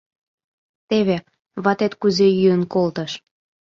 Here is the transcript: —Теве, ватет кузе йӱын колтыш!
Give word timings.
—Теве, 0.89 1.17
ватет 1.63 1.93
кузе 2.01 2.27
йӱын 2.39 2.63
колтыш! 2.73 3.11